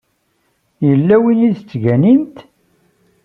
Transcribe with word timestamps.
Yella 0.87 1.15
win 1.23 1.45
i 1.47 1.49
tettganimt? 1.57 2.37